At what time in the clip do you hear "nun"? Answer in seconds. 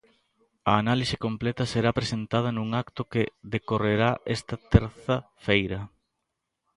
2.57-2.69